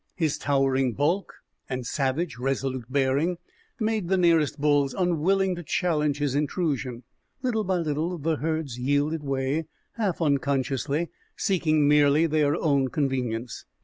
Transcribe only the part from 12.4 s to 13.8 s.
own convenience.